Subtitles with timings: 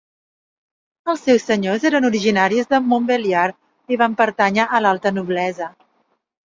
[1.13, 5.75] Els seus senyors eren originaris de Montbéliard i van pertànyer a l'alta noblesa.